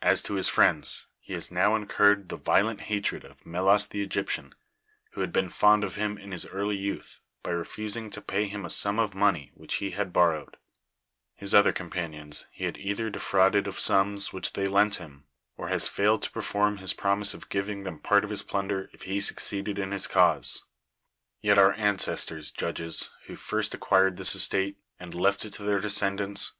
As 0.00 0.22
to 0.22 0.36
his 0.36 0.48
friends, 0.48 1.06
he 1.18 1.34
has 1.34 1.50
now 1.50 1.76
incurred 1.76 2.30
the 2.30 2.38
vio 2.38 2.62
lent 2.62 2.80
hatred 2.80 3.24
of 3.26 3.42
]\Iela3 3.44 3.90
the 3.90 4.06
Egj^ptian, 4.06 4.54
who 5.12 5.20
had 5.20 5.34
been 5.34 5.50
fond 5.50 5.84
of 5.84 5.96
him 5.96 6.16
in 6.16 6.32
his 6.32 6.46
early 6.46 6.76
youth, 6.78 7.20
by 7.42 7.50
refu 7.50 7.90
sing 7.90 8.08
to 8.08 8.22
j)ay 8.22 8.48
him 8.48 8.64
a 8.64 8.70
sum 8.70 8.98
of 8.98 9.14
money 9.14 9.50
which 9.52 9.74
he 9.74 9.90
had 9.90 10.14
borrowed; 10.14 10.56
his 11.34 11.52
other 11.52 11.74
companions 11.74 12.46
he 12.50 12.64
had 12.64 12.78
either 12.78 13.10
defrauded 13.10 13.66
of 13.66 13.78
sums 13.78 14.32
which 14.32 14.54
they 14.54 14.66
lent 14.66 14.94
him, 14.94 15.26
or 15.58 15.68
has 15.68 15.88
failed 15.88 16.22
to 16.22 16.30
perform 16.30 16.78
his 16.78 16.94
promise 16.94 17.34
of 17.34 17.50
giving 17.50 17.82
them 17.82 17.98
part 17.98 18.24
of 18.24 18.30
his 18.30 18.42
plunder 18.42 18.88
if 18.94 19.02
he 19.02 19.20
succeeded 19.20 19.78
in 19.78 19.90
his 19.92 20.06
cause. 20.06 20.62
Yet 21.42 21.58
our 21.58 21.74
ancestors, 21.74 22.50
judges, 22.50 23.10
who 23.26 23.36
first 23.36 23.74
acquired 23.74 24.16
this 24.16 24.34
estate, 24.34 24.78
and 24.98 25.14
left 25.14 25.44
it 25.44 25.52
to 25.52 25.64
their 25.64 25.80
descendants, 25.80 26.52
con. 26.52 26.56